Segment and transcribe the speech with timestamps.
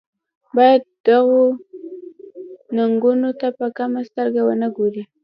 [0.55, 1.41] باید دغو
[2.75, 5.03] ننګونو ته په کمه سترګه ونه ګوري.